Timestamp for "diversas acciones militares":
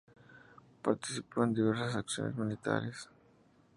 1.53-3.07